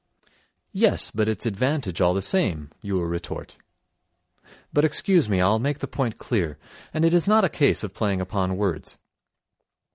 "Yes, 0.73 1.11
but 1.11 1.29
it's 1.29 1.45
advantage 1.45 2.01
all 2.01 2.15
the 2.15 2.23
same," 2.23 2.71
you 2.81 2.95
will 2.95 3.03
retort. 3.05 3.57
But 4.73 4.83
excuse 4.83 5.29
me, 5.29 5.39
I'll 5.39 5.59
make 5.59 5.77
the 5.77 5.87
point 5.87 6.17
clear, 6.17 6.57
and 6.91 7.05
it 7.05 7.13
is 7.13 7.27
not 7.27 7.45
a 7.45 7.49
case 7.49 7.83
of 7.83 7.93
playing 7.93 8.19
upon 8.19 8.57
words. 8.57 8.97